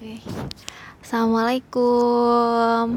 Oke. 0.00 0.16
Assalamualaikum. 1.04 2.96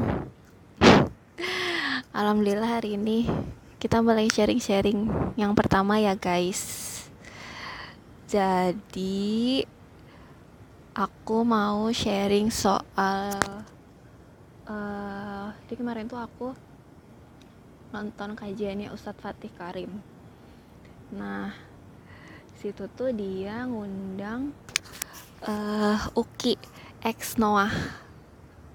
Alhamdulillah 2.16 2.80
hari 2.80 2.96
ini 2.96 3.28
kita 3.76 4.00
mulai 4.00 4.32
sharing-sharing 4.32 5.12
yang 5.36 5.52
pertama 5.52 6.00
ya 6.00 6.16
guys. 6.16 7.04
Jadi 8.24 9.60
aku 10.96 11.44
mau 11.44 11.92
sharing 11.92 12.48
soal 12.48 13.36
uh, 14.64 15.52
jadi 15.68 15.76
kemarin 15.76 16.08
tuh 16.08 16.24
aku 16.24 16.56
nonton 17.92 18.32
kajiannya 18.32 18.88
Ustadz 18.88 19.20
Fatih 19.20 19.52
Karim. 19.52 19.92
Nah, 21.12 21.52
situ 22.56 22.88
tuh 22.96 23.12
dia 23.12 23.68
ngundang 23.68 24.56
uh, 25.44 26.00
Uki 26.16 26.56
ex 27.04 27.36
Noah 27.36 27.70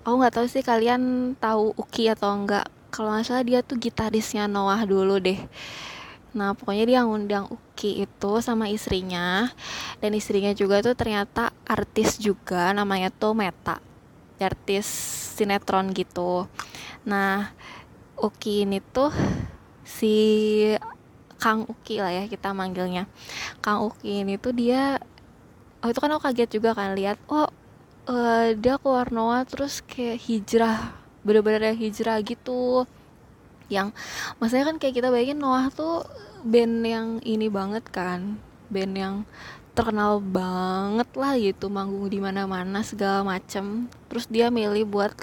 aku 0.05 0.15
nggak 0.25 0.35
tahu 0.41 0.47
sih 0.49 0.63
kalian 0.65 1.33
tahu 1.37 1.75
Uki 1.75 2.09
atau 2.09 2.33
enggak 2.33 2.65
kalau 2.89 3.13
nggak 3.13 3.25
salah 3.29 3.45
dia 3.45 3.61
tuh 3.61 3.77
gitarisnya 3.77 4.49
Noah 4.49 4.81
dulu 4.89 5.21
deh. 5.21 5.37
Nah 6.33 6.57
pokoknya 6.57 6.85
dia 6.89 6.99
ngundang 7.05 7.45
Uki 7.45 8.01
itu 8.01 8.31
sama 8.41 8.65
istrinya. 8.73 9.53
Dan 10.01 10.17
istrinya 10.17 10.49
juga 10.57 10.81
tuh 10.81 10.97
ternyata 10.97 11.53
artis 11.69 12.17
juga 12.17 12.73
namanya 12.73 13.13
tuh 13.13 13.37
Meta. 13.37 13.77
Artis 14.41 14.89
sinetron 15.37 15.93
gitu. 15.93 16.49
Nah 17.05 17.53
Uki 18.17 18.65
ini 18.65 18.81
tuh 18.81 19.13
si 19.85 20.17
Kang 21.37 21.69
Uki 21.69 22.01
lah 22.01 22.09
ya 22.09 22.23
kita 22.25 22.57
manggilnya. 22.57 23.05
Kang 23.61 23.85
Uki 23.85 24.25
ini 24.25 24.41
tuh 24.41 24.57
dia 24.57 24.97
oh 25.85 25.87
itu 25.93 26.01
kan 26.01 26.09
aku 26.17 26.25
kaget 26.25 26.49
juga 26.57 26.73
kan 26.73 26.97
lihat 26.97 27.21
oh 27.29 27.47
uh, 28.09 28.57
dia 28.57 28.81
keluar 28.81 29.13
Noah 29.13 29.45
terus 29.45 29.85
kayak 29.85 30.17
hijrah 30.25 30.97
bener-bener 31.21 31.73
yang 31.73 31.79
hijrah 31.79 32.17
gitu. 32.25 32.89
Yang 33.69 33.93
maksudnya 34.41 34.65
kan 34.65 34.77
kayak 34.81 34.95
kita 34.97 35.07
bayangin 35.13 35.39
Noah 35.39 35.69
tuh 35.69 36.03
band 36.41 36.81
yang 36.81 37.07
ini 37.21 37.47
banget 37.47 37.85
kan. 37.93 38.41
Band 38.73 38.93
yang 38.97 39.15
terkenal 39.77 40.19
banget 40.19 41.09
lah 41.15 41.37
gitu 41.37 41.69
manggung 41.69 42.09
di 42.09 42.17
mana-mana 42.17 42.81
segala 42.81 43.21
macem. 43.21 43.85
Terus 44.09 44.25
dia 44.25 44.49
milih 44.49 44.89
buat 44.89 45.13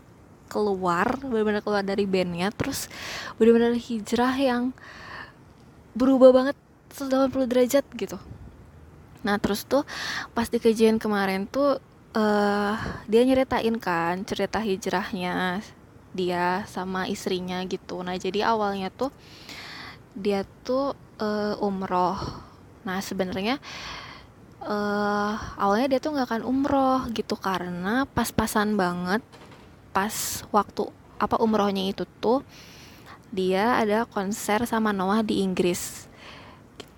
keluar 0.47 1.19
benar-benar 1.27 1.59
keluar 1.59 1.83
dari 1.83 2.07
bandnya 2.07 2.55
terus 2.55 2.87
benar-benar 3.35 3.75
hijrah 3.75 4.31
yang 4.39 4.71
berubah 5.99 6.31
banget 6.31 6.57
180 6.95 7.51
derajat 7.51 7.85
gitu. 7.99 8.15
Nah 9.27 9.43
terus 9.43 9.67
tuh 9.67 9.83
pas 10.39 10.47
di 10.47 10.63
kejadian 10.63 11.03
kemarin 11.03 11.51
tuh 11.51 11.83
uh, 12.17 12.75
dia 13.05 13.23
nyeritain 13.23 13.77
kan 13.77 14.25
cerita 14.25 14.59
hijrahnya 14.59 15.61
dia 16.17 16.65
sama 16.65 17.05
istrinya 17.05 17.61
gitu. 17.69 18.01
Nah 18.01 18.17
jadi 18.17 18.49
awalnya 18.49 18.89
tuh 18.89 19.13
dia 20.17 20.49
tuh 20.65 20.97
uh, 21.21 21.61
umroh. 21.61 22.17
Nah 22.89 23.05
sebenarnya 23.05 23.61
uh, 24.65 25.37
awalnya 25.61 25.97
dia 25.97 26.01
tuh 26.01 26.17
nggak 26.17 26.29
akan 26.33 26.45
umroh 26.49 27.05
gitu 27.13 27.37
karena 27.37 28.09
pas-pasan 28.17 28.81
banget 28.81 29.21
pas 29.93 30.45
waktu 30.53 30.89
apa 31.17 31.41
umrohnya 31.41 31.89
itu 31.93 32.05
tuh 32.21 32.45
dia 33.33 33.77
ada 33.81 34.05
konser 34.09 34.65
sama 34.69 34.93
Noah 34.93 35.25
di 35.25 35.41
Inggris 35.41 36.09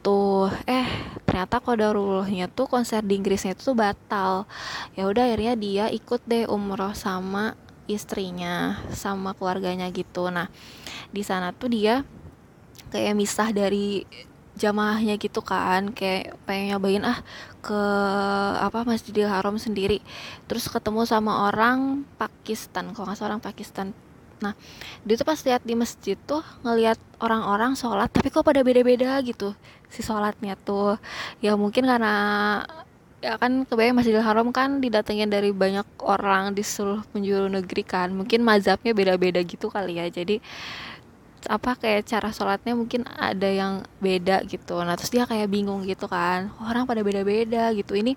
gitu 0.09 0.49
eh 0.65 0.89
ternyata 1.29 1.61
kodarullahnya 1.61 2.49
tuh 2.49 2.65
konser 2.65 3.05
di 3.05 3.21
Inggrisnya 3.21 3.53
itu 3.53 3.73
tuh 3.73 3.77
batal. 3.77 4.49
Ya 4.97 5.05
udah 5.05 5.29
akhirnya 5.29 5.55
dia 5.61 5.85
ikut 5.93 6.25
deh 6.25 6.49
umroh 6.49 6.97
sama 6.97 7.53
istrinya 7.85 8.81
sama 8.97 9.37
keluarganya 9.37 9.93
gitu. 9.93 10.33
Nah 10.33 10.49
di 11.13 11.21
sana 11.21 11.53
tuh 11.53 11.69
dia 11.73 12.05
kayak 12.89 13.15
misah 13.17 13.53
dari 13.53 14.09
jamaahnya 14.59 15.21
gitu 15.21 15.45
kan 15.45 15.95
kayak 15.95 16.35
pengen 16.43 16.75
nyobain 16.75 17.05
ah 17.07 17.21
ke 17.63 17.81
apa 18.59 18.89
Masjidil 18.89 19.29
Haram 19.29 19.61
sendiri. 19.61 20.01
Terus 20.49 20.73
ketemu 20.73 21.05
sama 21.05 21.53
orang 21.53 22.09
Pakistan 22.17 22.97
kalau 22.97 23.13
nggak 23.13 23.19
salah 23.21 23.37
orang 23.37 23.45
Pakistan 23.45 23.93
Nah, 24.39 24.55
dia 25.03 25.15
tuh 25.19 25.27
pas 25.27 25.39
lihat 25.43 25.63
di 25.67 25.75
masjid 25.75 26.15
tuh 26.15 26.43
ngelihat 26.63 26.99
orang-orang 27.19 27.75
sholat, 27.75 28.11
tapi 28.11 28.31
kok 28.31 28.47
pada 28.47 28.63
beda-beda 28.63 29.19
gitu 29.23 29.55
si 29.91 30.05
sholatnya 30.05 30.55
tuh. 30.55 31.01
Ya 31.43 31.57
mungkin 31.59 31.89
karena 31.89 32.15
ya 33.19 33.35
kan 33.35 33.67
kebayang 33.67 33.99
Masjidil 33.99 34.23
Haram 34.23 34.55
kan 34.55 34.79
didatengin 34.79 35.27
dari 35.27 35.51
banyak 35.51 35.87
orang 36.07 36.55
di 36.55 36.63
seluruh 36.63 37.03
penjuru 37.11 37.51
negeri 37.51 37.83
kan. 37.83 38.15
Mungkin 38.15 38.45
mazhabnya 38.47 38.95
beda-beda 38.95 39.43
gitu 39.43 39.67
kali 39.73 39.99
ya. 39.99 40.07
Jadi 40.07 40.39
apa 41.47 41.79
kayak 41.79 42.03
cara 42.07 42.35
sholatnya 42.35 42.75
mungkin 42.75 43.07
ada 43.07 43.47
yang 43.47 43.87
beda 44.03 44.43
gitu. 44.47 44.79
Nah 44.83 44.95
terus 44.99 45.11
dia 45.11 45.27
kayak 45.27 45.51
bingung 45.51 45.83
gitu 45.87 46.07
kan. 46.07 46.55
Orang 46.63 46.87
pada 46.87 47.03
beda-beda 47.03 47.75
gitu. 47.75 47.99
Ini 47.99 48.15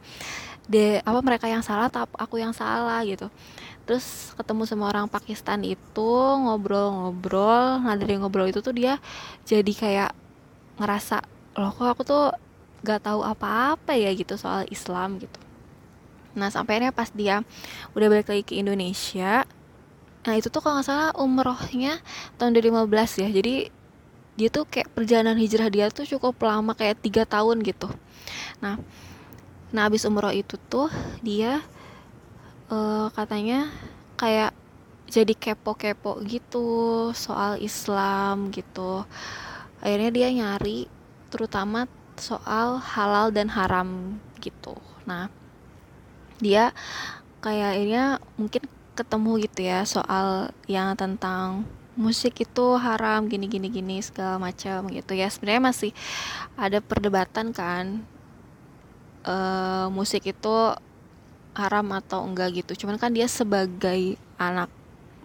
de 0.69 1.01
apa 1.01 1.19
mereka 1.25 1.49
yang 1.49 1.65
salah 1.65 1.89
atau 1.89 2.05
aku 2.15 2.37
yang 2.37 2.53
salah 2.53 3.01
gitu 3.03 3.27
terus 3.91 4.31
ketemu 4.39 4.63
sama 4.63 4.87
orang 4.87 5.11
Pakistan 5.11 5.67
itu 5.67 6.15
ngobrol-ngobrol 6.15 7.83
nah 7.83 7.91
dari 7.99 8.15
ngobrol 8.15 8.47
itu 8.47 8.63
tuh 8.63 8.71
dia 8.71 8.95
jadi 9.43 9.67
kayak 9.67 10.11
ngerasa 10.79 11.19
loh 11.59 11.75
kok 11.75 11.91
aku 11.91 12.07
tuh 12.07 12.31
gak 12.87 13.03
tahu 13.03 13.19
apa-apa 13.19 13.91
ya 13.99 14.15
gitu 14.15 14.39
soal 14.39 14.63
Islam 14.71 15.19
gitu. 15.19 15.35
Nah 16.39 16.47
sampainya 16.47 16.95
pas 16.95 17.11
dia 17.11 17.43
udah 17.91 18.07
balik 18.07 18.31
lagi 18.31 18.47
ke 18.47 18.55
Indonesia 18.55 19.43
nah 20.23 20.33
itu 20.39 20.47
tuh 20.47 20.63
kalau 20.63 20.79
nggak 20.79 20.87
salah 20.87 21.11
umrohnya 21.19 21.99
tahun 22.39 22.55
2015 22.63 23.27
ya. 23.27 23.27
Jadi 23.27 23.55
dia 24.39 24.47
tuh 24.47 24.63
kayak 24.71 24.87
perjalanan 24.95 25.35
hijrah 25.35 25.67
dia 25.67 25.91
tuh 25.91 26.07
cukup 26.07 26.39
lama 26.39 26.71
kayak 26.71 27.03
tiga 27.03 27.27
tahun 27.27 27.59
gitu. 27.59 27.91
Nah 28.63 28.79
nah 29.75 29.91
abis 29.91 30.07
umroh 30.07 30.31
itu 30.31 30.55
tuh 30.71 30.87
dia 31.19 31.59
uh, 32.71 33.11
katanya 33.13 33.69
kayak 34.15 34.55
jadi 35.11 35.35
kepo-kepo 35.35 36.23
gitu 36.23 37.11
soal 37.11 37.59
Islam 37.59 38.49
gitu. 38.55 39.03
Akhirnya 39.83 40.11
dia 40.15 40.27
nyari 40.31 40.87
terutama 41.27 41.85
soal 42.15 42.79
halal 42.79 43.35
dan 43.35 43.51
haram 43.51 44.15
gitu. 44.39 44.79
Nah 45.03 45.27
dia 46.39 46.71
kayaknya 47.43 48.23
mungkin 48.39 48.65
ketemu 48.95 49.31
gitu 49.45 49.59
ya 49.67 49.83
soal 49.83 50.55
yang 50.65 50.95
tentang 50.95 51.67
musik 51.99 52.39
itu 52.39 52.65
haram 52.79 53.27
gini 53.27 53.51
gini 53.51 53.67
gini 53.67 53.99
segala 53.99 54.39
macam 54.39 54.87
gitu 54.87 55.11
ya. 55.11 55.27
Sebenarnya 55.27 55.63
masih 55.75 55.91
ada 56.55 56.79
perdebatan 56.79 57.51
kan 57.51 58.07
uh, 59.27 59.91
musik 59.91 60.23
itu 60.23 60.55
haram 61.55 61.87
atau 61.95 62.23
enggak 62.23 62.63
gitu. 62.63 62.85
Cuman 62.85 62.95
kan 62.95 63.11
dia 63.11 63.27
sebagai 63.27 64.15
anak 64.39 64.71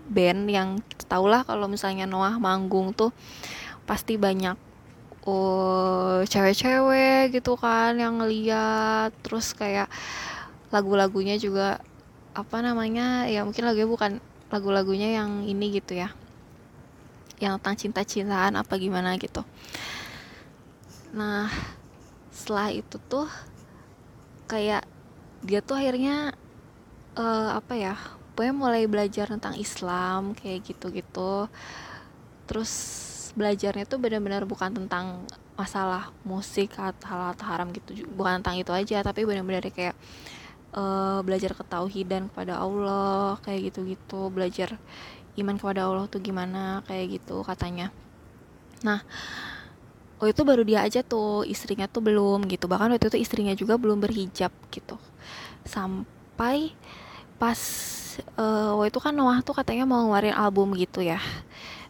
band 0.06 0.46
yang 0.46 0.68
tau 1.10 1.26
lah 1.26 1.42
kalau 1.42 1.66
misalnya 1.66 2.06
Noah 2.06 2.38
manggung 2.38 2.94
tuh 2.94 3.10
pasti 3.86 4.14
banyak 4.14 4.54
oh 5.26 6.22
cewek-cewek 6.26 7.34
gitu 7.34 7.58
kan 7.58 7.98
yang 7.98 8.22
ngeliat. 8.22 9.14
Terus 9.22 9.54
kayak 9.54 9.90
lagu-lagunya 10.70 11.38
juga 11.38 11.78
apa 12.36 12.60
namanya 12.60 13.24
ya 13.30 13.46
mungkin 13.46 13.64
lagunya 13.64 13.88
bukan 13.88 14.12
lagu-lagunya 14.50 15.18
yang 15.18 15.46
ini 15.46 15.78
gitu 15.78 15.98
ya. 15.98 16.10
Yang 17.38 17.60
tentang 17.60 17.76
cinta-cintaan 17.78 18.52
apa 18.58 18.74
gimana 18.78 19.14
gitu. 19.18 19.42
Nah 21.14 21.50
setelah 22.30 22.70
itu 22.70 22.98
tuh 23.10 23.26
kayak 24.46 24.95
dia 25.46 25.62
tuh 25.62 25.78
akhirnya 25.78 26.34
uh, 27.14 27.50
apa 27.54 27.74
ya 27.78 27.94
pokoknya 28.34 28.54
mulai 28.54 28.82
belajar 28.84 29.30
tentang 29.30 29.54
Islam 29.56 30.34
kayak 30.36 30.66
gitu-gitu. 30.68 31.48
Terus 32.50 32.72
belajarnya 33.38 33.88
tuh 33.88 34.02
benar-benar 34.02 34.44
bukan 34.44 34.74
tentang 34.74 35.24
masalah 35.56 36.12
musik 36.20 36.76
atau 36.76 37.08
hal, 37.08 37.32
hal 37.32 37.34
haram 37.40 37.72
gitu 37.72 38.04
bukan 38.12 38.44
tentang 38.44 38.60
itu 38.60 38.72
aja 38.76 39.00
tapi 39.00 39.24
benar-benar 39.24 39.64
kayak 39.72 39.96
uh, 40.76 41.24
belajar 41.24 41.56
ketauhidan 41.56 42.28
kepada 42.28 42.60
Allah 42.60 43.40
kayak 43.40 43.72
gitu-gitu. 43.72 44.28
Belajar 44.28 44.76
iman 45.40 45.56
kepada 45.56 45.88
Allah 45.88 46.04
tuh 46.10 46.20
gimana 46.20 46.84
kayak 46.84 47.22
gitu 47.22 47.40
katanya. 47.40 47.88
Nah 48.84 49.00
oh 50.20 50.26
itu 50.28 50.42
baru 50.42 50.62
dia 50.64 50.84
aja 50.84 51.00
tuh 51.04 51.44
istrinya 51.44 51.86
tuh 51.88 52.00
belum 52.04 52.48
gitu. 52.48 52.66
Bahkan 52.70 52.96
waktu 52.96 53.08
itu 53.12 53.18
istrinya 53.20 53.54
juga 53.56 53.76
belum 53.76 54.00
berhijab 54.00 54.52
gitu. 54.72 54.96
Sampai 55.66 56.72
pas 57.36 57.60
uh, 58.40 58.76
waktu 58.80 58.90
itu 58.92 59.00
kan 59.02 59.12
Noah 59.12 59.44
tuh 59.44 59.52
katanya 59.52 59.84
mau 59.84 60.04
ngeluarin 60.06 60.36
album 60.36 60.72
gitu 60.76 61.04
ya. 61.04 61.20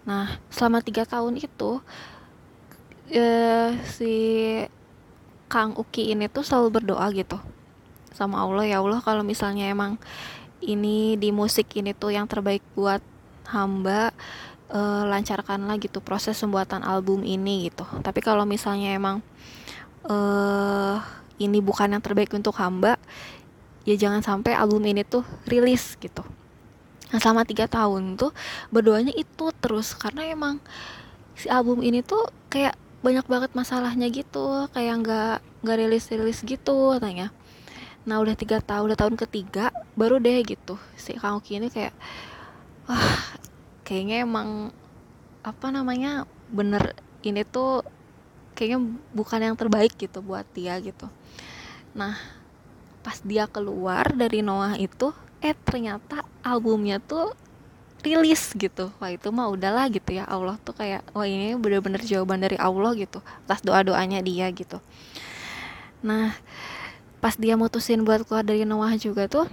Nah 0.06 0.38
selama 0.50 0.82
tiga 0.82 1.06
tahun 1.06 1.38
itu 1.38 1.82
uh, 3.14 3.70
si 3.86 4.14
Kang 5.46 5.78
Uki 5.78 6.10
ini 6.10 6.26
tuh 6.26 6.42
selalu 6.42 6.82
berdoa 6.82 7.06
gitu 7.14 7.38
sama 8.16 8.40
Allah 8.42 8.64
ya 8.64 8.80
Allah 8.80 8.98
kalau 9.04 9.20
misalnya 9.20 9.68
emang 9.68 10.00
ini 10.64 11.20
di 11.20 11.30
musik 11.30 11.68
ini 11.76 11.92
tuh 11.92 12.16
yang 12.16 12.24
terbaik 12.24 12.64
buat 12.72 13.04
hamba 13.52 14.10
uh, 14.70 15.04
lancarkanlah 15.06 15.76
gitu 15.78 16.02
proses 16.02 16.38
pembuatan 16.38 16.82
album 16.82 17.22
ini 17.22 17.70
gitu. 17.70 17.86
Tapi 18.02 18.20
kalau 18.22 18.42
misalnya 18.48 18.94
emang 18.94 19.22
uh, 20.06 20.98
ini 21.36 21.58
bukan 21.60 21.92
yang 21.92 22.02
terbaik 22.02 22.32
untuk 22.32 22.56
hamba 22.56 22.96
ya 23.86 23.94
jangan 23.94 24.24
sampai 24.24 24.56
album 24.56 24.82
ini 24.88 25.06
tuh 25.06 25.22
rilis 25.46 25.94
gitu. 26.00 26.26
Nah 27.12 27.18
selama 27.22 27.46
tiga 27.46 27.70
tahun 27.70 28.18
tuh 28.18 28.34
berdoanya 28.74 29.14
itu 29.14 29.54
terus 29.62 29.94
karena 29.94 30.26
emang 30.26 30.58
si 31.38 31.46
album 31.46 31.84
ini 31.84 32.02
tuh 32.02 32.26
kayak 32.50 32.74
banyak 33.04 33.22
banget 33.30 33.50
masalahnya 33.54 34.10
gitu 34.10 34.66
kayak 34.74 34.94
nggak 35.06 35.38
nggak 35.62 35.76
rilis 35.78 36.10
rilis 36.10 36.42
gitu 36.42 36.96
katanya. 36.98 37.30
Nah 38.06 38.18
udah 38.18 38.34
tiga 38.34 38.58
tahun 38.58 38.90
udah 38.90 38.98
tahun 38.98 39.14
ketiga 39.14 39.70
baru 39.94 40.18
deh 40.18 40.42
gitu 40.42 40.74
si 40.98 41.14
Kang 41.14 41.38
Oki 41.38 41.62
ini 41.62 41.70
kayak 41.70 41.94
wah 42.90 43.38
kayaknya 43.86 44.26
emang 44.26 44.74
apa 45.46 45.70
namanya 45.70 46.26
bener 46.50 46.98
ini 47.22 47.46
tuh 47.46 47.86
kayaknya 48.58 48.82
bukan 49.14 49.40
yang 49.46 49.54
terbaik 49.54 49.94
gitu 49.94 50.18
buat 50.18 50.42
dia 50.50 50.74
gitu. 50.82 51.06
Nah 51.94 52.18
pas 53.06 53.22
dia 53.22 53.46
keluar 53.46 54.10
dari 54.10 54.42
Noah 54.42 54.74
itu 54.74 55.14
eh 55.38 55.54
ternyata 55.54 56.26
albumnya 56.42 56.98
tuh 56.98 57.30
rilis 58.02 58.50
gitu. 58.58 58.90
Wah 58.98 59.14
itu 59.14 59.30
mah 59.30 59.46
udahlah 59.46 59.86
gitu 59.86 60.18
ya 60.18 60.26
Allah 60.26 60.58
tuh 60.66 60.74
kayak 60.74 61.06
wah 61.14 61.22
ini 61.22 61.54
bener-bener 61.54 62.02
jawaban 62.02 62.42
dari 62.42 62.58
Allah 62.58 62.90
gitu 62.98 63.22
atas 63.46 63.62
doa-doanya 63.62 64.18
dia 64.26 64.50
gitu. 64.50 64.82
Nah 66.02 66.34
pas 67.22 67.38
dia 67.38 67.54
mutusin 67.54 68.02
buat 68.02 68.26
keluar 68.26 68.42
dari 68.42 68.66
Noah 68.66 68.98
juga 68.98 69.30
tuh 69.30 69.46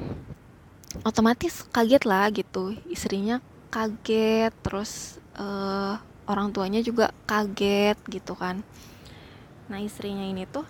otomatis 1.05 1.65
kaget 1.69 2.03
lah 2.09 2.29
gitu 2.33 2.73
istrinya 2.89 3.41
kaget 3.73 4.53
terus 4.61 5.17
uh, 5.41 5.97
orang 6.29 6.53
tuanya 6.53 6.85
juga 6.85 7.09
kaget 7.25 7.97
gitu 8.05 8.37
kan. 8.37 8.61
Nah 9.65 9.81
istrinya 9.81 10.21
ini 10.21 10.45
tuh 10.45 10.63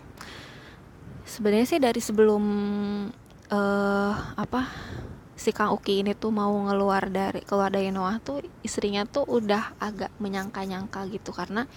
sebenarnya 1.28 1.68
sih 1.68 1.80
dari 1.84 2.00
sebelum 2.00 2.44
uh, 3.52 4.14
apa 4.40 4.72
si 5.34 5.52
Kang 5.52 5.76
Uki 5.76 6.00
ini 6.06 6.16
tuh 6.16 6.32
mau 6.32 6.56
ngeluar 6.70 7.12
dari 7.12 7.44
keluar 7.44 7.68
dari 7.68 7.92
Noah 7.92 8.24
tuh 8.24 8.40
istrinya 8.64 9.04
tuh 9.04 9.28
udah 9.28 9.76
agak 9.84 10.14
menyangka-nyangka 10.24 11.04
gitu. 11.12 11.36
Karena 11.36 11.68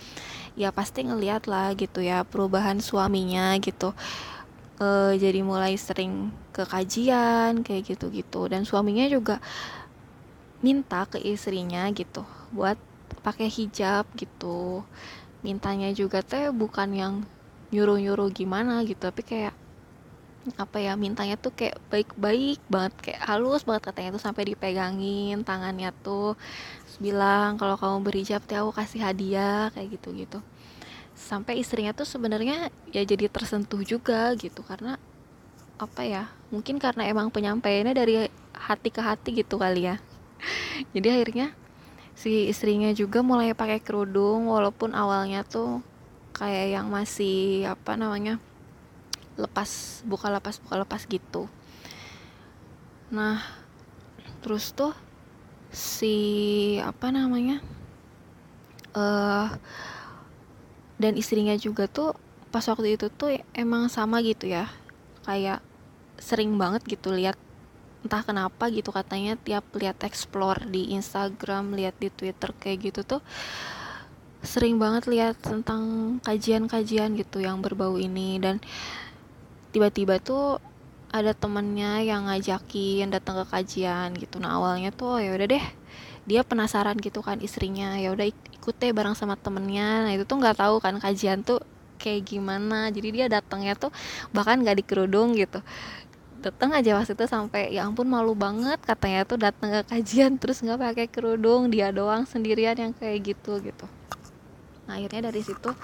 ya 0.55 0.71
pasti 0.71 1.03
ngeliat 1.03 1.51
lah 1.51 1.75
gitu 1.75 1.99
ya 1.99 2.23
perubahan 2.23 2.79
suaminya 2.79 3.59
gitu. 3.59 3.91
Uh, 4.77 5.17
jadi 5.17 5.41
mulai 5.41 5.75
sering 5.81 6.31
ke 6.53 6.63
kajian 6.63 7.67
kayak 7.67 7.97
gitu-gitu. 7.97 8.47
Dan 8.47 8.63
suaminya 8.63 9.09
juga 9.11 9.43
minta 10.65 11.05
ke 11.09 11.19
istrinya 11.21 11.89
gitu 11.93 12.25
buat 12.53 12.79
pakai 13.21 13.51
hijab 13.51 14.07
gitu. 14.17 14.83
Mintanya 15.45 15.93
juga 15.93 16.23
teh 16.25 16.51
bukan 16.51 16.89
yang 16.95 17.15
nyuruh-nyuruh 17.75 18.31
gimana 18.31 18.83
gitu 18.87 19.03
tapi 19.03 19.27
kayak 19.27 19.55
apa 20.55 20.79
ya 20.79 20.95
mintanya 20.95 21.35
tuh 21.35 21.51
kayak 21.51 21.75
baik-baik 21.91 22.63
banget 22.71 22.95
kayak 23.03 23.23
halus 23.27 23.67
banget 23.67 23.91
katanya 23.91 24.15
tuh 24.15 24.23
sampai 24.23 24.43
dipegangin 24.47 25.43
tangannya 25.43 25.91
tuh. 26.07 26.39
Terus 26.87 26.99
bilang 27.03 27.59
kalau 27.59 27.75
kamu 27.75 28.07
berhijab 28.07 28.43
teh 28.47 28.59
aku 28.59 28.71
kasih 28.71 29.03
hadiah 29.03 29.69
kayak 29.75 29.99
gitu 29.99 30.15
gitu 30.15 30.39
sampai 31.17 31.57
istrinya 31.57 31.97
tuh 31.97 32.05
sebenarnya 32.05 32.69
ya 32.93 33.03
jadi 33.03 33.33
tersentuh 33.33 33.81
juga 33.81 34.37
gitu 34.37 34.61
karena 34.61 35.01
apa 35.81 36.05
ya 36.05 36.29
mungkin 36.53 36.77
karena 36.77 37.09
emang 37.09 37.33
penyampaiannya 37.33 37.97
dari 37.97 38.15
hati 38.53 38.93
ke 38.93 39.01
hati 39.01 39.41
gitu 39.41 39.57
kali 39.57 39.89
ya 39.89 39.97
jadi 40.95 41.21
akhirnya 41.21 41.53
si 42.17 42.49
istrinya 42.49 42.89
juga 42.97 43.21
mulai 43.21 43.53
pakai 43.53 43.79
kerudung 43.85 44.49
walaupun 44.49 44.97
awalnya 44.97 45.45
tuh 45.45 45.85
kayak 46.33 46.81
yang 46.81 46.89
masih 46.89 47.69
apa 47.69 47.97
namanya 47.97 48.41
lepas 49.37 50.01
buka 50.09 50.33
lepas 50.33 50.57
buka 50.65 50.81
lepas 50.81 51.05
gitu. 51.05 51.45
Nah 53.13 53.45
terus 54.41 54.73
tuh 54.73 54.97
si 55.69 56.17
apa 56.81 57.13
namanya 57.13 57.61
uh, 58.97 59.53
dan 60.97 61.13
istrinya 61.21 61.53
juga 61.61 61.85
tuh 61.85 62.17
pas 62.49 62.65
waktu 62.65 62.97
itu 62.97 63.13
tuh 63.13 63.37
emang 63.53 63.93
sama 63.93 64.25
gitu 64.25 64.49
ya. 64.49 64.73
Kayak 65.29 65.61
sering 66.17 66.57
banget 66.57 66.81
gitu 66.89 67.13
lihat 67.13 67.37
entah 68.05 68.23
kenapa 68.23 68.69
gitu 68.71 68.93
katanya 68.93 69.39
tiap 69.41 69.65
lihat 69.75 70.03
explore 70.05 70.63
di 70.69 70.95
Instagram 70.95 71.75
lihat 71.75 71.97
di 71.99 72.13
Twitter 72.13 72.53
kayak 72.57 72.79
gitu 72.93 73.01
tuh 73.03 73.21
sering 74.47 74.79
banget 74.79 75.11
lihat 75.11 75.35
tentang 75.43 76.17
kajian-kajian 76.23 77.19
gitu 77.19 77.43
yang 77.43 77.59
berbau 77.59 77.99
ini. 77.99 78.39
Dan 78.39 78.63
tiba-tiba 79.75 80.23
tuh 80.23 80.63
ada 81.11 81.35
temennya 81.35 82.01
yang 82.07 82.31
ngajakin 82.31 83.11
datang 83.11 83.43
ke 83.43 83.47
kajian 83.51 84.15
gitu. 84.15 84.39
Nah 84.39 84.57
awalnya 84.63 84.95
tuh 84.95 85.19
oh, 85.19 85.21
ya 85.21 85.35
udah 85.35 85.49
deh 85.51 85.65
dia 86.27 86.47
penasaran 86.47 86.97
gitu 87.03 87.21
kan 87.27 87.43
istrinya. 87.43 87.99
Ya 87.99 88.15
udah 88.15 88.27
ikut 88.31 88.75
deh 88.79 88.95
bareng 88.95 89.19
sama 89.19 89.35
temennya. 89.35 90.07
Nah 90.07 90.13
itu 90.15 90.23
tuh 90.23 90.39
nggak 90.39 90.63
tahu 90.63 90.79
kan 90.79 90.95
kajian 91.03 91.43
tuh 91.43 91.59
kayak 91.99 92.31
gimana. 92.31 92.89
Jadi 92.95 93.09
dia 93.11 93.27
datangnya 93.27 93.75
tuh 93.75 93.91
bahkan 94.31 94.63
nggak 94.63 94.87
dikerudung 94.87 95.35
gitu 95.35 95.59
datang 96.47 96.71
aja 96.79 96.95
pas 96.95 97.09
itu 97.11 97.25
sampai 97.27 97.75
ya 97.75 97.83
ampun 97.83 98.07
malu 98.07 98.39
banget 98.39 98.79
katanya 98.87 99.27
tuh 99.27 99.39
datang 99.43 99.69
ke 99.75 99.83
kajian 99.91 100.39
terus 100.39 100.63
nggak 100.63 100.79
pakai 100.79 101.07
kerudung 101.11 101.67
dia 101.75 101.91
doang 101.91 102.23
sendirian 102.23 102.79
yang 102.79 102.95
kayak 102.95 103.35
gitu 103.35 103.59
gitu. 103.59 103.87
Nah 104.87 104.95
akhirnya 104.95 105.35
dari 105.35 105.43
situ 105.43 105.75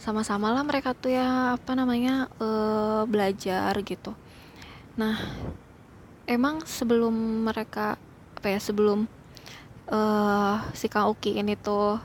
sama-sama 0.00 0.48
lah 0.48 0.64
mereka 0.64 0.96
tuh 0.96 1.12
ya 1.12 1.60
apa 1.60 1.76
namanya 1.76 2.32
uh, 2.40 3.04
belajar 3.04 3.76
gitu. 3.84 4.16
Nah 4.96 5.20
emang 6.24 6.64
sebelum 6.64 7.44
mereka 7.44 8.00
apa 8.40 8.46
ya 8.48 8.56
sebelum 8.56 9.04
uh, 9.92 10.56
si 10.72 10.88
Kang 10.88 11.12
Uki 11.12 11.36
ini 11.36 11.60
tuh 11.60 12.00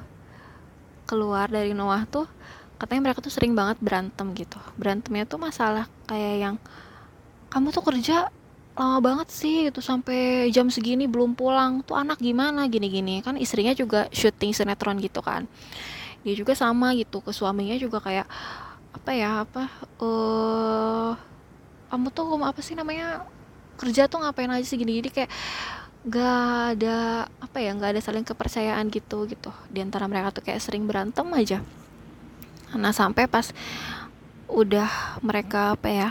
keluar 1.07 1.47
dari 1.47 1.71
Noah 1.71 2.03
tuh 2.03 2.27
katanya 2.75 3.07
mereka 3.07 3.23
tuh 3.23 3.31
sering 3.31 3.55
banget 3.55 3.79
berantem 3.79 4.35
gitu. 4.35 4.59
Berantemnya 4.75 5.23
tuh 5.23 5.39
masalah 5.39 5.87
kayak 6.11 6.35
yang 6.43 6.55
kamu 7.55 7.71
tuh 7.71 7.87
kerja 7.87 8.27
lama 8.75 8.99
banget 8.99 9.31
sih 9.31 9.71
itu 9.71 9.79
sampai 9.79 10.51
jam 10.51 10.67
segini 10.67 11.07
belum 11.07 11.39
pulang. 11.39 11.79
Tuh 11.87 11.95
anak 11.95 12.19
gimana? 12.19 12.67
Gini-gini. 12.67 13.23
Kan 13.23 13.39
istrinya 13.39 13.71
juga 13.71 14.11
syuting 14.11 14.51
sinetron 14.51 14.99
gitu 14.99 15.23
kan. 15.23 15.47
Dia 16.27 16.35
juga 16.35 16.51
sama 16.51 16.91
gitu. 16.99 17.23
Ke 17.23 17.31
suaminya 17.31 17.79
juga 17.79 18.03
kayak 18.03 18.27
apa 18.91 19.11
ya 19.15 19.47
apa 19.47 19.71
eh 19.99 20.03
uh, 20.03 21.11
kamu 21.87 22.07
tuh 22.11 22.27
apa 22.43 22.59
sih 22.59 22.75
namanya 22.75 23.23
kerja 23.79 24.11
tuh 24.11 24.19
ngapain 24.19 24.51
aja 24.51 24.67
sih 24.67 24.75
gini-gini. 24.75 25.07
Kayak 25.07 25.31
gak 26.05 26.75
ada 26.75 27.25
apa 27.39 27.57
ya 27.63 27.71
gak 27.79 27.95
ada 27.95 28.01
saling 28.03 28.27
kepercayaan 28.27 28.91
gitu 28.91 29.31
gitu. 29.31 29.55
Di 29.71 29.79
antara 29.79 30.11
mereka 30.11 30.35
tuh 30.35 30.43
kayak 30.43 30.59
sering 30.59 30.83
berantem 30.83 31.23
aja. 31.31 31.63
Nah 32.75 32.91
sampai 32.91 33.31
pas 33.31 33.55
udah 34.51 34.91
mereka 35.23 35.79
apa 35.79 35.87
ya 35.89 36.09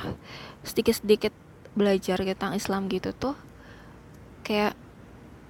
sedikit-sedikit 0.64 1.32
belajar 1.74 2.22
tentang 2.22 2.56
Islam 2.56 2.86
gitu 2.88 3.12
tuh 3.12 3.36
kayak 4.44 4.76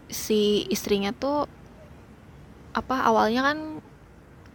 si 0.09 0.65
istrinya 0.71 1.11
tuh 1.11 1.49
apa 2.75 3.07
awalnya 3.07 3.43
kan 3.53 3.59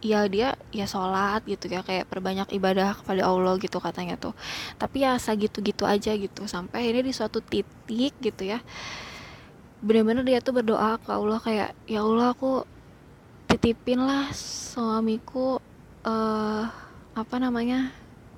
ya 0.00 0.24
dia 0.28 0.56
ya 0.72 0.88
sholat 0.88 1.44
gitu 1.44 1.68
ya 1.68 1.84
kayak 1.84 2.08
perbanyak 2.08 2.48
ibadah 2.56 2.96
kepada 2.96 3.28
Allah 3.28 3.60
gitu 3.60 3.76
katanya 3.80 4.16
tuh. 4.16 4.32
Tapi 4.80 5.04
ya 5.04 5.20
segitu-gitu 5.20 5.84
aja 5.84 6.16
gitu 6.16 6.48
sampai 6.48 6.88
ini 6.92 7.04
di 7.04 7.12
suatu 7.12 7.44
titik 7.44 8.16
gitu 8.20 8.48
ya 8.48 8.60
bener-bener 9.80 10.24
dia 10.24 10.38
tuh 10.44 10.60
berdoa 10.60 11.00
ke 11.00 11.08
Allah 11.08 11.40
kayak 11.40 11.72
ya 11.88 12.04
Allah 12.04 12.36
aku 12.36 12.68
titipin 13.48 14.04
lah 14.04 14.28
suamiku 14.36 15.56
uh, 16.04 16.64
apa 17.16 17.36
namanya 17.40 17.88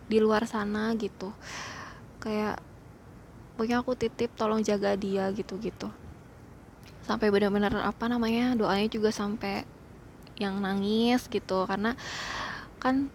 di 0.07 0.23
luar 0.23 0.47
sana 0.47 0.95
gitu 0.95 1.35
kayak 2.23 2.63
pokoknya 3.59 3.83
aku 3.83 3.93
titip 3.99 4.31
tolong 4.39 4.63
jaga 4.63 4.95
dia 4.95 5.27
gitu-gitu. 5.35 5.91
Sampai 7.03 7.35
benar-benar 7.35 7.75
apa 7.83 8.07
namanya 8.07 8.55
doanya 8.55 8.87
juga 8.87 9.11
sampai 9.11 9.67
yang 10.39 10.63
nangis 10.63 11.27
gitu. 11.27 11.67
Karena 11.67 11.99
kan 12.79 13.11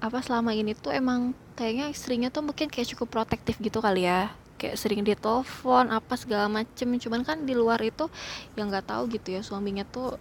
apa 0.00 0.24
selama 0.24 0.56
ini 0.56 0.72
tuh 0.72 0.96
emang 0.96 1.36
kayaknya 1.54 1.92
istrinya 1.92 2.28
tuh 2.32 2.40
mungkin 2.40 2.72
kayak 2.72 2.96
cukup 2.96 3.12
protektif 3.12 3.60
gitu 3.60 3.84
kali 3.84 4.08
ya. 4.08 4.32
Kayak 4.56 4.80
sering 4.80 5.04
ditelepon 5.04 5.92
apa 5.92 6.16
segala 6.16 6.48
macem. 6.48 6.96
Cuman 6.96 7.20
kan 7.28 7.44
di 7.44 7.52
luar 7.52 7.78
itu 7.84 8.08
yang 8.56 8.72
nggak 8.72 8.88
tahu 8.88 9.12
gitu 9.12 9.36
ya 9.36 9.44
suaminya 9.44 9.84
tuh 9.84 10.16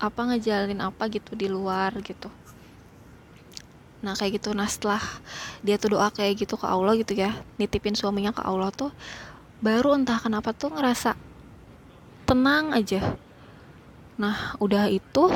apa 0.00 0.20
ngejalin 0.26 0.80
apa 0.82 1.06
gitu 1.06 1.38
di 1.38 1.46
luar 1.46 1.94
gitu 2.02 2.28
nah 4.04 4.12
kayak 4.12 4.38
gitu. 4.38 4.52
Nah 4.52 4.68
setelah 4.68 5.00
dia 5.64 5.80
tuh 5.80 5.96
doa 5.96 6.12
kayak 6.12 6.44
gitu 6.44 6.60
ke 6.60 6.66
Allah 6.68 6.92
gitu 7.00 7.16
ya 7.16 7.32
nitipin 7.56 7.96
suaminya 7.96 8.36
ke 8.36 8.44
Allah 8.44 8.68
tuh 8.68 8.92
baru 9.64 9.96
entah 9.96 10.20
kenapa 10.20 10.52
tuh 10.52 10.76
ngerasa 10.76 11.16
tenang 12.28 12.76
aja. 12.76 13.16
Nah 14.20 14.60
udah 14.60 14.92
itu 14.92 15.32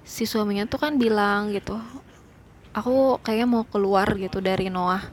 si 0.00 0.24
suaminya 0.24 0.64
tuh 0.64 0.80
kan 0.80 0.96
bilang 0.96 1.52
gitu 1.52 1.76
aku 2.72 3.20
kayaknya 3.20 3.48
mau 3.48 3.64
keluar 3.68 4.08
gitu 4.16 4.40
dari 4.40 4.72
Noah. 4.72 5.04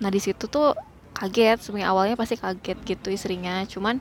Nah 0.00 0.08
di 0.12 0.20
situ 0.20 0.44
tuh 0.48 0.76
kaget. 1.16 1.60
Sebenarnya 1.60 1.88
awalnya 1.92 2.16
pasti 2.20 2.36
kaget 2.40 2.78
gitu 2.84 3.08
istrinya. 3.12 3.64
Cuman 3.68 4.00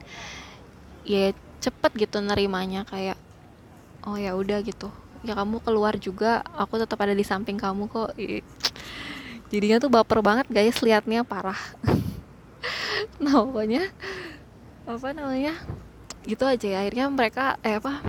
ya 1.08 1.36
cepet 1.62 1.92
gitu 2.08 2.18
nerimanya 2.20 2.84
kayak 2.88 3.20
oh 4.08 4.18
ya 4.18 4.34
udah 4.34 4.66
gitu 4.66 4.90
ya 5.22 5.34
kamu 5.38 5.62
keluar 5.62 5.98
juga. 5.98 6.42
Aku 6.58 6.78
tetap 6.78 7.00
ada 7.01 7.13
di 7.13 7.25
samping 7.25 7.58
kamu 7.58 7.90
kok. 7.90 8.13
Jadinya 9.51 9.78
tuh 9.82 9.92
baper 9.92 10.20
banget 10.24 10.48
guys 10.50 10.80
liatnya. 10.82 11.25
Parah. 11.25 11.60
Nah 13.22 13.42
pokoknya 13.46 13.90
apa 14.86 15.13
namanya 15.13 15.58
gitu 16.25 16.46
aja 16.46 16.68
ya. 16.70 16.78
Akhirnya 16.86 17.10
mereka 17.10 17.58
eh 17.66 17.78
apa 17.78 18.01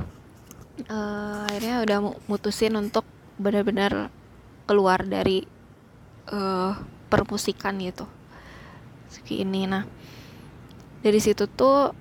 uh, 0.88 1.49
akhirnya 1.49 1.85
udah 1.85 1.99
mutusin 2.28 2.76
untuk 2.76 3.04
benar-benar 3.40 4.12
keluar 4.69 5.04
dari 5.04 5.45
uh, 6.33 6.76
permusikan 7.09 7.76
gitu. 7.81 8.09
Ini 9.33 9.69
nah 9.69 9.85
dari 11.00 11.21
situ 11.21 11.49
tuh 11.49 11.92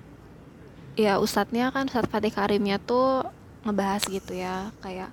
ya 0.96 1.16
ustadznya 1.16 1.72
kan 1.72 1.88
Ustadz 1.88 2.08
Fatih 2.12 2.32
Karimnya 2.32 2.76
tuh 2.76 3.24
ngebahas 3.62 4.02
gitu 4.10 4.34
ya 4.34 4.74
kayak 4.82 5.10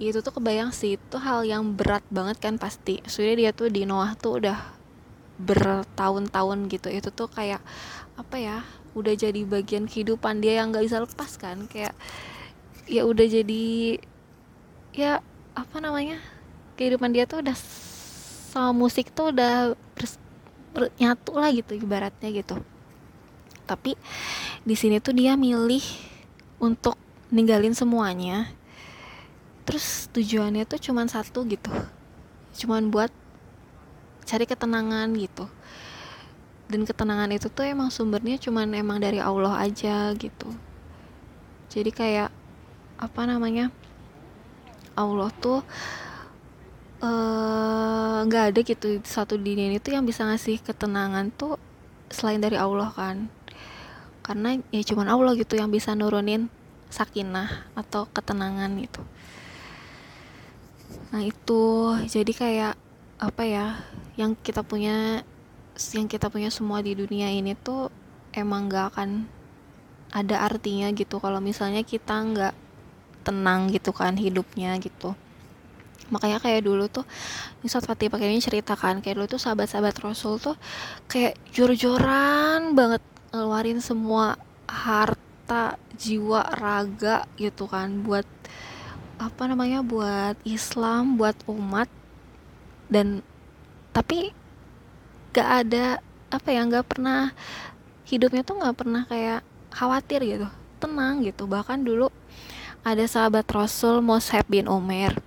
itu 0.00 0.24
tuh 0.24 0.32
kebayang 0.32 0.72
sih 0.72 0.96
itu 0.96 1.16
hal 1.20 1.44
yang 1.44 1.76
berat 1.76 2.00
banget 2.08 2.40
kan 2.40 2.56
pasti. 2.56 3.04
Soalnya 3.04 3.36
dia 3.36 3.50
tuh 3.52 3.68
di 3.68 3.84
Noah 3.84 4.16
tuh 4.16 4.40
udah 4.40 4.56
bertahun-tahun 5.40 6.68
gitu 6.72 6.88
itu 6.88 7.08
tuh 7.12 7.28
kayak 7.28 7.60
apa 8.16 8.36
ya 8.36 8.56
udah 8.92 9.16
jadi 9.16 9.44
bagian 9.44 9.88
kehidupan 9.88 10.44
dia 10.44 10.60
yang 10.60 10.72
nggak 10.72 10.84
bisa 10.84 11.00
lepas 11.00 11.40
kan 11.40 11.64
kayak 11.68 11.96
ya 12.84 13.08
udah 13.08 13.24
jadi 13.24 13.96
ya 14.92 15.24
apa 15.56 15.76
namanya 15.80 16.20
kehidupan 16.76 17.12
dia 17.12 17.24
tuh 17.24 17.40
udah 17.40 17.56
sama 18.50 18.72
musik 18.72 19.12
tuh 19.12 19.32
udah 19.32 19.76
nyatu 20.96 21.32
lah 21.36 21.52
gitu 21.52 21.76
ibaratnya 21.76 22.28
gitu. 22.32 22.56
Tapi 23.68 23.94
di 24.64 24.74
sini 24.74 24.98
tuh 24.98 25.14
dia 25.14 25.36
milih 25.36 26.09
untuk 26.60 26.94
ninggalin 27.32 27.72
semuanya. 27.72 28.52
Terus 29.64 30.06
tujuannya 30.12 30.68
tuh 30.68 30.78
cuman 30.78 31.08
satu 31.08 31.42
gitu. 31.48 31.72
Cuman 32.60 32.92
buat 32.92 33.10
cari 34.28 34.44
ketenangan 34.44 35.08
gitu. 35.16 35.48
Dan 36.70 36.86
ketenangan 36.86 37.34
itu 37.34 37.50
tuh 37.50 37.66
emang 37.66 37.90
sumbernya 37.90 38.38
cuman 38.38 38.70
emang 38.76 39.02
dari 39.02 39.18
Allah 39.18 39.58
aja 39.58 40.14
gitu. 40.14 40.54
Jadi 41.72 41.90
kayak 41.90 42.30
apa 43.00 43.22
namanya 43.24 43.72
Allah 44.92 45.32
tuh 45.40 45.64
eh, 47.00 48.18
nggak 48.28 48.44
uh, 48.44 48.48
ada 48.52 48.60
gitu 48.60 49.00
satu 49.00 49.40
dunia 49.40 49.72
ini 49.72 49.80
tuh 49.80 49.96
yang 49.96 50.04
bisa 50.04 50.28
ngasih 50.28 50.60
ketenangan 50.60 51.32
tuh 51.32 51.56
selain 52.12 52.42
dari 52.42 52.60
Allah 52.60 52.92
kan 52.92 53.30
karena 54.30 54.62
ya 54.70 54.86
cuman 54.86 55.10
Allah 55.10 55.34
gitu 55.34 55.58
yang 55.58 55.74
bisa 55.74 55.90
nurunin 55.98 56.46
sakinah 56.86 57.66
atau 57.74 58.06
ketenangan 58.14 58.70
gitu. 58.78 59.02
Nah 61.10 61.26
itu 61.26 61.62
jadi 62.06 62.30
kayak 62.30 62.74
apa 63.18 63.42
ya 63.42 63.66
yang 64.14 64.38
kita 64.38 64.62
punya 64.62 65.26
yang 65.98 66.06
kita 66.06 66.30
punya 66.30 66.46
semua 66.54 66.78
di 66.78 66.94
dunia 66.94 67.26
ini 67.26 67.58
tuh 67.58 67.90
emang 68.30 68.70
gak 68.70 68.94
akan 68.94 69.26
ada 70.14 70.46
artinya 70.46 70.86
gitu. 70.94 71.18
Kalau 71.18 71.42
misalnya 71.42 71.82
kita 71.82 72.14
nggak 72.14 72.54
tenang 73.26 73.66
gitu 73.74 73.90
kan 73.90 74.14
hidupnya 74.14 74.78
gitu. 74.78 75.18
Makanya 76.14 76.38
kayak 76.38 76.70
dulu 76.70 76.86
tuh 76.86 77.02
Ustadz 77.66 77.90
Fatih 77.90 78.06
pakai 78.06 78.30
ini 78.30 78.38
ceritakan 78.38 79.02
kayak 79.02 79.18
dulu 79.18 79.26
tuh 79.26 79.42
sahabat-sahabat 79.42 79.98
Rasul 80.06 80.38
tuh 80.38 80.54
kayak 81.10 81.34
jor-joran 81.50 82.78
banget 82.78 83.02
ngeluarin 83.30 83.78
semua 83.82 84.38
harta 84.66 85.78
jiwa 85.98 86.46
raga 86.54 87.26
gitu 87.38 87.66
kan 87.66 88.02
buat 88.06 88.26
apa 89.18 89.42
namanya 89.50 89.82
buat 89.82 90.38
Islam 90.46 91.18
buat 91.18 91.34
umat. 91.50 91.90
Dan 92.90 93.22
tapi 93.94 94.34
gak 95.30 95.48
ada 95.66 96.02
apa 96.30 96.48
ya 96.50 96.66
gak 96.66 96.86
pernah 96.90 97.34
hidupnya 98.06 98.42
tuh 98.42 98.58
gak 98.62 98.76
pernah 98.78 99.06
kayak 99.06 99.46
khawatir 99.70 100.20
gitu 100.26 100.48
tenang 100.82 101.22
gitu. 101.22 101.46
Bahkan 101.46 101.86
dulu 101.86 102.10
ada 102.80 103.04
sahabat 103.04 103.44
Rasul 103.52 104.00
Mus'ab 104.00 104.48
bin 104.48 104.64
Umar 104.64 105.20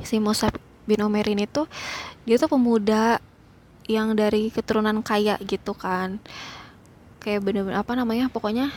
si 0.00 0.16
Mus'ab 0.18 0.56
bin 0.88 1.00
Umar 1.04 1.28
ini 1.28 1.44
tuh 1.44 1.68
dia 2.24 2.40
tuh 2.40 2.48
pemuda 2.48 3.20
yang 3.84 4.16
dari 4.16 4.48
keturunan 4.48 5.04
kaya 5.04 5.36
gitu 5.44 5.76
kan 5.76 6.16
kayak 7.24 7.40
bener-bener 7.40 7.80
apa 7.80 7.96
namanya 7.96 8.28
pokoknya 8.28 8.68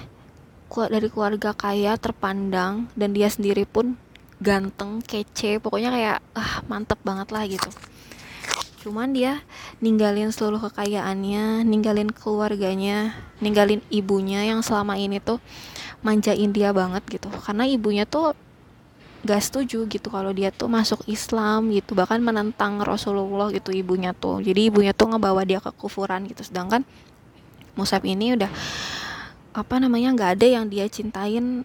dari 0.87 1.11
keluarga 1.11 1.51
kaya 1.51 1.99
terpandang 1.99 2.87
dan 2.95 3.11
dia 3.11 3.27
sendiri 3.27 3.67
pun 3.67 3.99
ganteng 4.39 5.03
kece 5.03 5.59
pokoknya 5.59 5.89
kayak 5.91 6.17
ah 6.31 6.63
mantep 6.71 6.99
banget 7.03 7.27
lah 7.35 7.43
gitu. 7.43 7.67
Cuman 8.87 9.11
dia 9.11 9.43
ninggalin 9.83 10.31
seluruh 10.31 10.63
kekayaannya 10.71 11.67
ninggalin 11.67 12.07
keluarganya 12.07 13.11
ninggalin 13.43 13.83
ibunya 13.91 14.47
yang 14.47 14.63
selama 14.63 14.95
ini 14.95 15.19
tuh 15.19 15.43
manjain 16.05 16.55
dia 16.55 16.71
banget 16.71 17.03
gitu. 17.09 17.27
Karena 17.43 17.67
ibunya 17.67 18.07
tuh 18.07 18.31
gak 19.27 19.43
setuju 19.43 19.83
gitu 19.91 20.07
kalau 20.07 20.31
dia 20.31 20.53
tuh 20.55 20.71
masuk 20.71 21.03
Islam 21.09 21.67
gitu 21.73 21.97
bahkan 21.97 22.21
menentang 22.21 22.79
Rasulullah 22.79 23.51
gitu 23.51 23.73
ibunya 23.75 24.15
tuh. 24.15 24.39
Jadi 24.39 24.71
ibunya 24.71 24.93
tuh 24.95 25.11
ngebawa 25.11 25.43
dia 25.43 25.59
ke 25.59 25.73
kufuran 25.73 26.29
gitu. 26.29 26.45
Sedangkan 26.45 26.85
Musab 27.77 28.01
ini 28.03 28.33
udah 28.33 28.49
apa 29.53 29.75
namanya 29.77 30.13
nggak 30.13 30.31
ada 30.37 30.47
yang 30.59 30.65
dia 30.69 30.85
cintain 30.89 31.61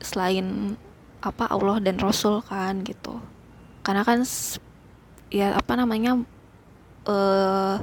selain 0.00 0.76
apa 1.20 1.48
Allah 1.48 1.80
dan 1.80 1.96
Rasul 2.00 2.40
kan 2.44 2.80
gitu. 2.84 3.20
Karena 3.84 4.02
kan 4.02 4.24
ya 5.32 5.56
apa 5.56 5.72
namanya 5.76 6.18
uh, 7.06 7.76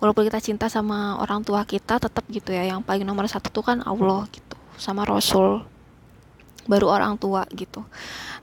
walaupun 0.00 0.28
kita 0.28 0.40
cinta 0.40 0.66
sama 0.68 1.20
orang 1.20 1.40
tua 1.44 1.62
kita 1.64 1.96
tetap 1.96 2.24
gitu 2.28 2.52
ya 2.52 2.68
yang 2.68 2.80
paling 2.84 3.04
nomor 3.04 3.28
satu 3.28 3.48
tuh 3.48 3.64
kan 3.64 3.80
Allah 3.84 4.24
gitu 4.32 4.56
sama 4.76 5.04
Rasul. 5.04 5.64
Baru 6.66 6.90
orang 6.90 7.14
tua 7.14 7.46
gitu. 7.54 7.84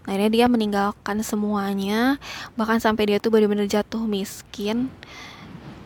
Nah 0.03 0.11
ini 0.15 0.31
dia 0.31 0.47
meninggalkan 0.47 1.23
semuanya 1.23 2.19
bahkan 2.59 2.79
sampai 2.79 3.15
dia 3.15 3.17
tuh 3.19 3.31
benar-benar 3.31 3.67
jatuh 3.67 4.03
miskin 4.03 4.91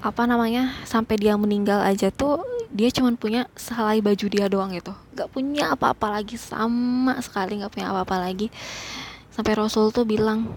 apa 0.07 0.23
namanya 0.23 0.71
sampai 0.87 1.19
dia 1.19 1.35
meninggal 1.35 1.83
aja 1.83 2.07
tuh 2.07 2.39
dia 2.71 2.87
cuma 2.91 3.11
punya 3.15 3.51
sehelai 3.59 3.99
baju 3.99 4.25
dia 4.31 4.47
doang 4.47 4.71
gitu. 4.71 4.95
Nggak 5.15 5.29
punya 5.31 5.65
apa-apa 5.75 6.19
lagi 6.19 6.39
sama 6.39 7.19
sekali 7.19 7.59
nggak 7.59 7.73
punya 7.75 7.91
apa-apa 7.91 8.23
lagi. 8.23 8.47
Sampai 9.31 9.59
Rasul 9.59 9.91
tuh 9.91 10.07
bilang 10.07 10.55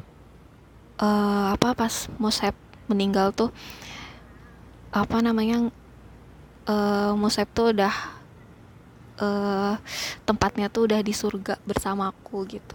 e, 0.99 1.09
apa 1.51 1.75
pas 1.75 2.07
Musab 2.19 2.55
meninggal 2.87 3.35
tuh 3.35 3.51
apa 4.91 5.23
namanya 5.23 5.71
uh, 6.67 7.15
Musab 7.15 7.47
tuh 7.55 7.71
udah 7.71 7.95
uh, 9.23 9.75
tempatnya 10.27 10.67
tuh 10.67 10.91
udah 10.91 10.99
di 10.99 11.15
surga 11.15 11.63
bersamaku 11.63 12.59
gitu. 12.59 12.75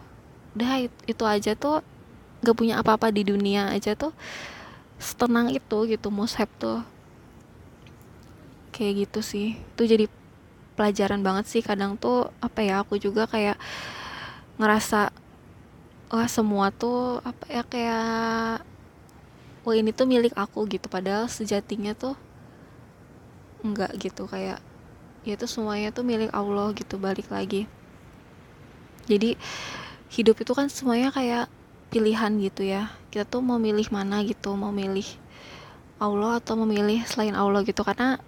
Udah 0.56 0.88
itu 0.88 1.24
aja 1.28 1.52
tuh 1.60 1.84
gak 2.40 2.56
punya 2.56 2.80
apa-apa 2.80 3.12
di 3.12 3.28
dunia 3.28 3.76
aja 3.76 4.00
tuh 4.00 4.16
setenang 5.00 5.52
itu 5.52 5.78
gitu 5.90 6.08
Musab 6.12 6.48
tuh. 6.60 6.82
Kayak 8.76 9.08
gitu 9.08 9.20
sih. 9.24 9.48
Itu 9.76 9.88
jadi 9.88 10.06
pelajaran 10.76 11.24
banget 11.24 11.46
sih. 11.48 11.62
Kadang 11.64 11.96
tuh 11.96 12.32
apa 12.44 12.60
ya 12.64 12.84
aku 12.84 13.00
juga 13.00 13.28
kayak 13.28 13.56
ngerasa 14.60 15.12
wah 16.12 16.30
semua 16.30 16.72
tuh 16.72 17.20
apa 17.26 17.46
ya 17.50 17.64
kayak 17.66 18.64
oh 19.66 19.74
ini 19.74 19.92
tuh 19.96 20.08
milik 20.08 20.36
aku 20.36 20.68
gitu. 20.68 20.88
Padahal 20.92 21.28
sejatinya 21.32 21.96
tuh 21.96 22.16
enggak 23.64 23.96
gitu. 24.00 24.28
Kayak 24.28 24.60
ya 25.26 25.34
itu 25.34 25.48
semuanya 25.50 25.90
tuh 25.90 26.06
milik 26.06 26.30
Allah 26.32 26.70
gitu 26.78 27.02
balik 27.02 27.32
lagi. 27.34 27.66
Jadi 29.06 29.38
hidup 30.14 30.38
itu 30.42 30.52
kan 30.54 30.70
semuanya 30.70 31.10
kayak 31.14 31.46
pilihan 31.96 32.32
gitu 32.44 32.68
ya. 32.68 32.92
Kita 33.08 33.24
tuh 33.24 33.40
mau 33.40 33.56
milih 33.56 33.88
mana 33.88 34.20
gitu 34.28 34.52
mau 34.60 34.76
milih 34.76 35.08
Allah 35.96 36.44
atau 36.44 36.60
memilih 36.60 37.08
selain 37.08 37.32
Allah 37.32 37.64
gitu. 37.64 37.88
Karena 37.88 38.20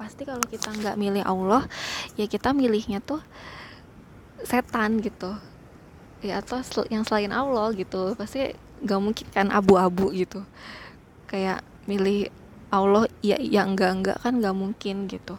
pasti 0.00 0.24
kalau 0.24 0.40
kita 0.48 0.72
nggak 0.72 0.96
milih 0.96 1.20
Allah 1.20 1.68
ya 2.16 2.24
kita 2.24 2.56
milihnya 2.56 3.04
tuh 3.04 3.20
setan 4.40 5.04
gitu. 5.04 5.36
Ya 6.24 6.40
atau 6.40 6.64
yang 6.88 7.04
selain 7.04 7.28
Allah 7.36 7.76
gitu. 7.76 8.16
Pasti 8.16 8.56
gak 8.82 9.00
mungkin 9.04 9.26
kan 9.28 9.52
abu-abu 9.52 10.08
gitu. 10.16 10.40
Kayak 11.28 11.60
milih 11.84 12.32
Allah 12.72 13.04
ya 13.20 13.36
ya 13.36 13.68
enggak 13.68 13.92
enggak 14.00 14.16
kan 14.24 14.40
nggak 14.40 14.56
mungkin 14.56 15.04
gitu 15.12 15.36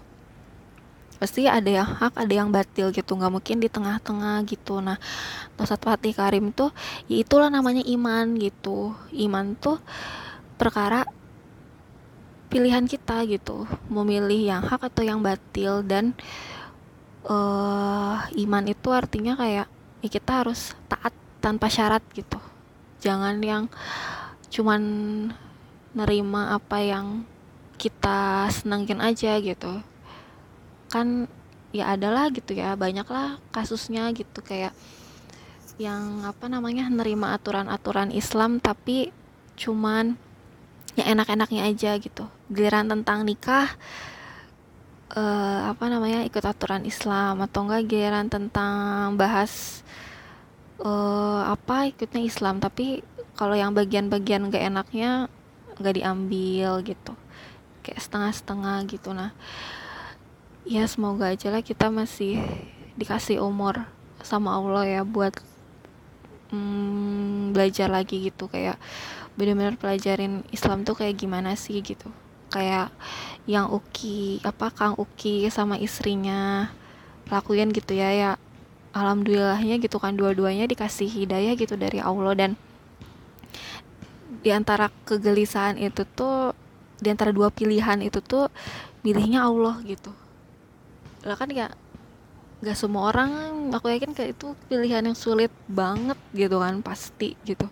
pasti 1.23 1.47
ada 1.47 1.71
yang 1.71 1.87
hak 1.87 2.19
ada 2.19 2.33
yang 2.35 2.51
batil 2.51 2.91
gitu 2.91 3.15
nggak 3.15 3.31
mungkin 3.31 3.63
di 3.63 3.71
tengah-tengah 3.71 4.43
gitu. 4.43 4.83
Nah 4.83 4.99
Ustadz 5.55 5.87
Fatih 5.87 6.11
Karim 6.11 6.51
tuh 6.51 6.75
ya 7.07 7.23
itulah 7.23 7.47
namanya 7.47 7.79
iman 7.79 8.35
gitu. 8.35 8.91
Iman 9.15 9.55
tuh 9.55 9.79
perkara 10.59 11.07
pilihan 12.51 12.83
kita 12.83 13.23
gitu 13.31 13.63
memilih 13.87 14.51
yang 14.51 14.67
hak 14.67 14.83
atau 14.83 14.99
yang 15.07 15.23
batil. 15.23 15.79
Dan 15.87 16.11
uh, 17.23 18.27
iman 18.27 18.63
itu 18.67 18.91
artinya 18.91 19.39
kayak 19.39 19.71
ya 20.03 20.09
kita 20.11 20.43
harus 20.43 20.75
taat 20.91 21.15
tanpa 21.39 21.71
syarat 21.71 22.03
gitu. 22.11 22.35
Jangan 22.99 23.39
yang 23.39 23.71
cuman 24.51 24.83
nerima 25.95 26.51
apa 26.51 26.83
yang 26.83 27.23
kita 27.79 28.51
senengin 28.51 28.99
aja 28.99 29.39
gitu 29.39 29.92
kan 30.93 31.25
ya 31.73 31.97
adalah 31.97 32.29
gitu 32.29 32.53
ya 32.53 32.77
banyaklah 32.77 33.41
kasusnya 33.49 34.13
gitu 34.13 34.45
kayak 34.45 34.77
yang 35.81 36.21
apa 36.21 36.45
namanya 36.45 36.85
nerima 36.85 37.33
aturan-aturan 37.33 38.13
Islam 38.13 38.61
tapi 38.61 39.09
cuman 39.57 40.13
yang 40.93 41.17
enak-enaknya 41.17 41.61
aja 41.65 41.91
gitu. 41.97 42.29
Giliran 42.53 42.85
tentang 42.85 43.25
nikah 43.25 43.73
uh, 45.17 45.73
apa 45.73 45.89
namanya 45.89 46.21
ikut 46.29 46.45
aturan 46.45 46.85
Islam 46.85 47.41
atau 47.41 47.65
enggak 47.65 47.89
giliran 47.89 48.29
tentang 48.29 49.17
bahas 49.17 49.81
uh, 50.77 51.49
apa 51.49 51.89
ikutnya 51.89 52.21
Islam 52.21 52.61
tapi 52.61 53.01
kalau 53.33 53.57
yang 53.57 53.73
bagian-bagian 53.73 54.53
gak 54.53 54.61
enaknya 54.61 55.25
nggak 55.81 55.95
diambil 55.97 56.85
gitu. 56.85 57.17
Kayak 57.81 58.05
setengah-setengah 58.05 58.77
gitu. 58.93 59.09
Nah 59.17 59.33
ya 60.63 60.87
semoga 60.87 61.27
aja 61.27 61.51
lah 61.51 61.59
kita 61.59 61.91
masih 61.91 62.39
dikasih 62.95 63.43
umur 63.43 63.83
sama 64.23 64.55
Allah 64.55 64.87
ya 64.87 65.01
buat 65.03 65.35
hmm, 66.55 67.51
belajar 67.51 67.91
lagi 67.91 68.31
gitu. 68.31 68.47
Kayak 68.47 68.79
benar-benar 69.35 69.75
pelajarin 69.75 70.47
Islam 70.55 70.87
tuh 70.87 70.95
kayak 70.95 71.19
gimana 71.19 71.59
sih 71.59 71.83
gitu. 71.83 72.07
Kayak 72.47 72.95
yang 73.43 73.67
Uki 73.67 74.39
apa 74.47 74.71
Kang 74.71 74.95
Uki 74.95 75.51
sama 75.51 75.75
istrinya 75.75 76.71
lakuin 77.27 77.71
gitu 77.75 77.95
ya 77.95 78.11
ya 78.13 78.31
alhamdulillahnya 78.93 79.81
gitu 79.81 79.97
kan 79.99 80.15
dua-duanya 80.15 80.69
dikasih 80.69 81.11
hidayah 81.11 81.59
gitu 81.59 81.75
dari 81.75 81.99
Allah. 81.99 82.33
Dan 82.39 82.51
di 84.43 84.51
antara 84.51 84.87
kegelisahan 85.03 85.75
itu 85.75 86.07
tuh 86.07 86.55
di 87.03 87.11
antara 87.11 87.35
dua 87.35 87.51
pilihan 87.51 87.99
itu 87.99 88.23
tuh 88.23 88.47
milihnya 89.03 89.43
Allah 89.43 89.83
gitu 89.83 90.22
lah 91.23 91.39
kan 91.39 91.47
ya 91.51 91.71
gak 92.63 92.79
semua 92.79 93.11
orang 93.11 93.31
aku 93.75 93.91
yakin 93.91 94.15
kayak 94.15 94.39
itu 94.39 94.55
pilihan 94.71 95.03
yang 95.03 95.19
sulit 95.19 95.51
banget 95.67 96.15
gitu 96.31 96.63
kan 96.63 96.79
pasti 96.79 97.35
gitu. 97.43 97.67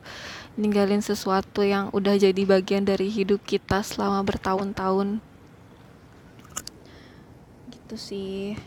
Ninggalin 0.59 0.99
sesuatu 0.99 1.63
yang 1.63 1.87
udah 1.95 2.19
jadi 2.19 2.43
bagian 2.43 2.83
dari 2.83 3.07
hidup 3.07 3.39
kita 3.47 3.79
selama 3.87 4.19
bertahun-tahun. 4.27 5.23
Gitu 7.71 7.95
sih. 7.95 8.59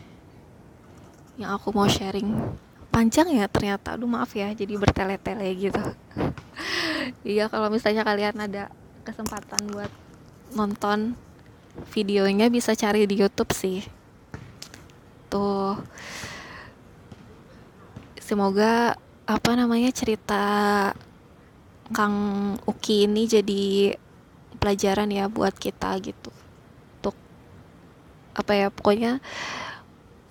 Yang 1.37 1.51
aku 1.61 1.67
mau 1.77 1.85
sharing. 1.85 2.57
Panjang 2.89 3.29
ya 3.29 3.45
ternyata. 3.45 3.93
Aduh 3.93 4.09
maaf 4.09 4.33
ya 4.33 4.49
jadi 4.53 4.73
bertele-tele 4.81 5.49
gitu. 5.53 5.81
Iya 7.21 7.49
kalau 7.53 7.69
misalnya 7.69 8.01
kalian 8.01 8.37
ada 8.37 8.73
kesempatan 9.05 9.69
buat 9.69 9.89
nonton 10.57 11.13
videonya 11.93 12.49
bisa 12.49 12.73
cari 12.73 13.05
di 13.05 13.17
YouTube 13.17 13.53
sih 13.53 13.85
semoga 18.19 18.97
apa 19.25 19.51
namanya 19.53 19.89
cerita 19.93 20.43
Kang 21.93 22.17
Uki 22.65 23.05
ini 23.05 23.29
jadi 23.29 23.93
pelajaran 24.57 25.13
ya 25.13 25.29
buat 25.29 25.53
kita 25.53 25.93
gitu. 26.01 26.33
Untuk 26.97 27.13
apa 28.33 28.51
ya 28.57 28.67
pokoknya 28.73 29.21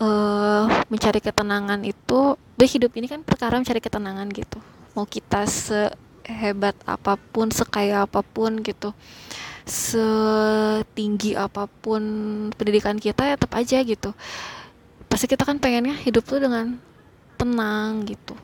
uh, 0.02 0.66
mencari 0.90 1.22
ketenangan 1.22 1.86
itu 1.86 2.34
di 2.58 2.66
hidup 2.66 2.90
ini 2.98 3.06
kan 3.06 3.22
perkara 3.22 3.58
mencari 3.62 3.78
ketenangan 3.78 4.26
gitu. 4.34 4.58
Mau 4.98 5.06
kita 5.06 5.46
sehebat 5.46 6.74
apa 6.86 7.14
pun 7.14 7.54
sekaya 7.54 8.02
apa 8.02 8.26
pun 8.26 8.58
gitu 8.62 8.90
setinggi 9.64 11.32
apa 11.40 11.64
pun 11.80 12.02
pendidikan 12.52 13.00
kita 13.00 13.24
ya 13.24 13.34
tetap 13.40 13.56
aja 13.56 13.80
gitu 13.80 14.12
pasti 15.08 15.30
kita 15.30 15.46
kan 15.46 15.60
pengennya 15.60 15.94
hidup 16.02 16.26
tuh 16.26 16.42
dengan 16.42 16.78
tenang 17.38 18.02
gitu. 18.08 18.34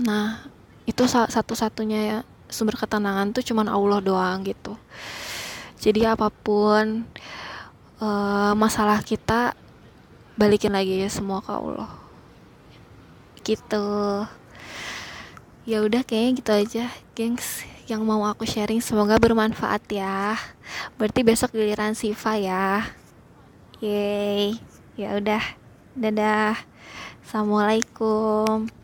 Nah 0.00 0.46
itu 0.88 1.02
satu-satunya 1.06 2.00
ya 2.00 2.18
sumber 2.52 2.76
ketenangan 2.76 3.32
tuh 3.32 3.44
cuman 3.44 3.68
Allah 3.70 4.00
doang 4.04 4.44
gitu. 4.44 4.76
Jadi 5.82 6.06
apa 6.06 6.30
pun 6.30 7.02
uh, 7.98 8.52
masalah 8.54 9.02
kita 9.02 9.56
balikin 10.38 10.72
lagi 10.72 11.02
ya 11.02 11.10
semua 11.10 11.42
ke 11.42 11.50
Allah. 11.50 11.90
Gitu. 13.42 13.88
Ya 15.66 15.78
udah 15.82 16.02
kayaknya 16.02 16.30
gitu 16.38 16.52
aja 16.52 16.84
gengs 17.14 17.62
yang 17.90 18.02
mau 18.06 18.22
aku 18.26 18.46
sharing 18.46 18.78
semoga 18.78 19.18
bermanfaat 19.18 19.82
ya. 19.90 20.38
Berarti 20.98 21.26
besok 21.26 21.54
giliran 21.54 21.94
Siva 21.98 22.38
ya. 22.38 22.86
Yeay 23.82 24.71
ya 24.96 25.16
udah. 25.16 25.44
Dadah. 25.96 26.56
Assalamualaikum 27.24 28.81